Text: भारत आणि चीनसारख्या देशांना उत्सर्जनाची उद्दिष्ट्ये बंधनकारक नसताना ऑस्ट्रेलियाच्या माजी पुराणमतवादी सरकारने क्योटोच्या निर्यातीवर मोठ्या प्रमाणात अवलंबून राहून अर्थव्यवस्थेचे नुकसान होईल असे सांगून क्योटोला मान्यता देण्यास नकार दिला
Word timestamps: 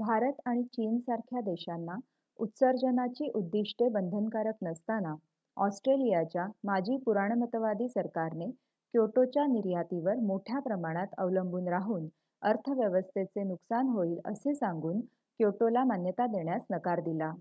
भारत 0.00 0.36
आणि 0.46 0.62
चीनसारख्या 0.66 1.40
देशांना 1.40 1.96
उत्सर्जनाची 2.38 3.28
उद्दिष्ट्ये 3.34 3.88
बंधनकारक 3.88 4.62
नसताना 4.62 5.14
ऑस्ट्रेलियाच्या 5.56 6.46
माजी 6.64 6.96
पुराणमतवादी 6.96 7.88
सरकारने 7.88 8.50
क्योटोच्या 8.50 9.46
निर्यातीवर 9.46 10.20
मोठ्या 10.22 10.60
प्रमाणात 10.60 11.14
अवलंबून 11.18 11.68
राहून 11.68 12.08
अर्थव्यवस्थेचे 12.42 13.42
नुकसान 13.42 13.88
होईल 13.88 14.18
असे 14.24 14.54
सांगून 14.54 15.00
क्योटोला 15.00 15.84
मान्यता 15.84 16.26
देण्यास 16.26 16.62
नकार 16.70 17.00
दिला 17.00 17.32